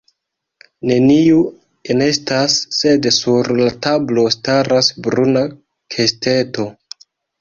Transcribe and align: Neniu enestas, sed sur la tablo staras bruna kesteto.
Neniu 0.91 1.41
enestas, 1.95 2.55
sed 2.77 3.05
sur 3.17 3.49
la 3.59 3.69
tablo 3.87 4.25
staras 4.37 4.91
bruna 5.09 5.45
kesteto. 5.97 6.67